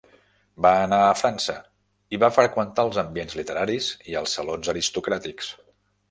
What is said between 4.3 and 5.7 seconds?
salons aristocràtics.